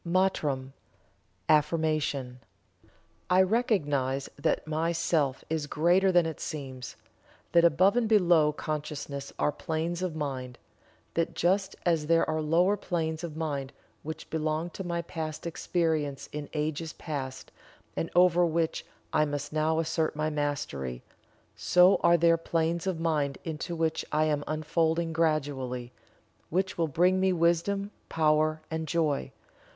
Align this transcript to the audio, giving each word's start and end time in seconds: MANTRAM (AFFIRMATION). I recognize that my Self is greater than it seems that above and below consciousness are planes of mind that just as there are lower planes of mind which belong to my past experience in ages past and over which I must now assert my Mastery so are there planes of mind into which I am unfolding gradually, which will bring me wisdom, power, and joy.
MANTRAM 0.03 0.73
(AFFIRMATION). 1.47 2.39
I 3.29 3.43
recognize 3.43 4.29
that 4.35 4.65
my 4.65 4.91
Self 4.91 5.43
is 5.47 5.67
greater 5.67 6.11
than 6.11 6.25
it 6.25 6.39
seems 6.39 6.95
that 7.51 7.63
above 7.63 7.95
and 7.95 8.09
below 8.09 8.51
consciousness 8.51 9.31
are 9.37 9.51
planes 9.51 10.01
of 10.01 10.15
mind 10.15 10.57
that 11.13 11.35
just 11.35 11.75
as 11.85 12.07
there 12.07 12.27
are 12.27 12.41
lower 12.41 12.75
planes 12.75 13.23
of 13.23 13.37
mind 13.37 13.73
which 14.01 14.27
belong 14.31 14.71
to 14.71 14.83
my 14.83 15.03
past 15.03 15.45
experience 15.45 16.27
in 16.31 16.49
ages 16.53 16.93
past 16.93 17.51
and 17.95 18.09
over 18.15 18.43
which 18.43 18.83
I 19.13 19.25
must 19.25 19.53
now 19.53 19.77
assert 19.77 20.15
my 20.15 20.31
Mastery 20.31 21.03
so 21.55 21.97
are 21.97 22.17
there 22.17 22.37
planes 22.37 22.87
of 22.87 22.99
mind 22.99 23.37
into 23.43 23.75
which 23.75 24.03
I 24.11 24.23
am 24.23 24.43
unfolding 24.47 25.13
gradually, 25.13 25.91
which 26.49 26.75
will 26.75 26.87
bring 26.87 27.19
me 27.19 27.31
wisdom, 27.33 27.91
power, 28.09 28.63
and 28.71 28.87
joy. 28.87 29.31